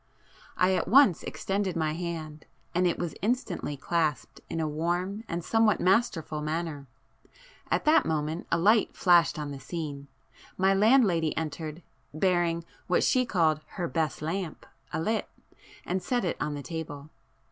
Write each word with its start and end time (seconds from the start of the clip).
I 0.57 0.73
at 0.73 0.87
once 0.87 1.21
extended 1.21 1.75
my 1.75 1.93
hand, 1.93 2.47
and 2.73 2.87
it 2.87 2.97
was 2.97 3.13
instantly 3.21 3.77
clasped 3.77 4.41
in 4.49 4.59
a 4.59 4.67
warm 4.67 5.23
and 5.27 5.45
somewhat 5.45 5.79
masterful 5.79 6.41
manner. 6.41 6.87
At 7.69 7.85
that 7.85 8.07
moment 8.07 8.47
a 8.51 8.57
light 8.57 8.95
flashed 8.95 9.37
on 9.37 9.51
the 9.51 9.59
scene,—my 9.59 10.73
landlady 10.73 11.37
entered, 11.37 11.83
bearing 12.15 12.63
what 12.87 13.03
she 13.03 13.27
called 13.27 13.59
'her 13.67 13.87
best 13.87 14.23
lamp' 14.23 14.65
alit, 14.91 15.29
and 15.85 16.01
set 16.01 16.25
it 16.25 16.35
on 16.41 16.55
the 16.55 16.63
table. 16.63 17.11